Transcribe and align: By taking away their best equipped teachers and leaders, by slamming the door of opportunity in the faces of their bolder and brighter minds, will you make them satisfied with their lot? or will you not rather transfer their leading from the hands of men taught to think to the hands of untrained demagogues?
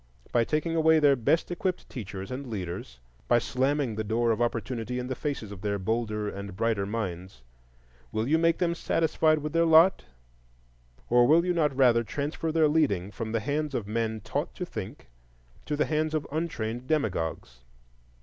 By 0.31 0.43
taking 0.45 0.75
away 0.75 0.97
their 0.97 1.15
best 1.15 1.51
equipped 1.51 1.87
teachers 1.87 2.31
and 2.31 2.47
leaders, 2.47 2.99
by 3.27 3.37
slamming 3.37 3.93
the 3.93 4.03
door 4.03 4.31
of 4.31 4.41
opportunity 4.41 4.97
in 4.97 5.05
the 5.05 5.13
faces 5.13 5.51
of 5.51 5.61
their 5.61 5.77
bolder 5.77 6.27
and 6.27 6.55
brighter 6.55 6.87
minds, 6.87 7.43
will 8.11 8.27
you 8.27 8.39
make 8.39 8.57
them 8.57 8.73
satisfied 8.73 9.37
with 9.37 9.53
their 9.53 9.63
lot? 9.63 10.05
or 11.11 11.27
will 11.27 11.45
you 11.45 11.53
not 11.53 11.75
rather 11.77 12.03
transfer 12.03 12.51
their 12.51 12.67
leading 12.67 13.11
from 13.11 13.31
the 13.31 13.41
hands 13.41 13.75
of 13.75 13.85
men 13.85 14.21
taught 14.21 14.55
to 14.55 14.65
think 14.65 15.07
to 15.67 15.75
the 15.75 15.85
hands 15.85 16.15
of 16.15 16.25
untrained 16.31 16.87
demagogues? 16.87 17.59